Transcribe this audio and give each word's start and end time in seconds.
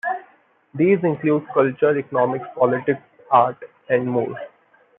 These 0.73 0.97
include 1.03 1.43
culture, 1.53 1.95
economics, 1.95 2.47
politics, 2.57 2.99
art, 3.29 3.55
and 3.87 4.07
more. 4.09 4.35